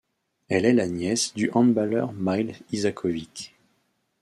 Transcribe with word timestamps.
Elle 0.49 0.65
est 0.65 0.73
la 0.73 0.87
nièce 0.87 1.31
du 1.35 1.51
handballeur 1.51 2.11
Mile 2.13 2.55
Isaković. 2.71 3.53